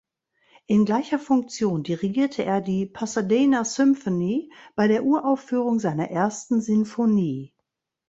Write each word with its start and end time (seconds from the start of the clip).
In 0.65 0.85
gleicher 0.85 1.19
Funktion 1.19 1.83
dirigierte 1.83 2.43
er 2.43 2.59
die 2.59 2.87
"Pasadena 2.87 3.63
Symphony" 3.63 4.51
bei 4.75 4.87
der 4.87 5.03
Uraufführung 5.03 5.77
seiner 5.79 6.09
Ersten 6.09 6.59
Sinfonie. 6.59 7.53